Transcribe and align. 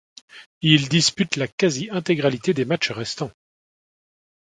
Il 0.63 0.87
dispute 0.89 1.35
la 1.35 1.47
quasi-intégralité 1.47 2.55
des 2.55 2.65
matches 2.65 2.89
restants. 2.89 3.29